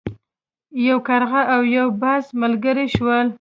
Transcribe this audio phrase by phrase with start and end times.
[0.87, 3.27] یو کارغه او یو باز ملګري شول.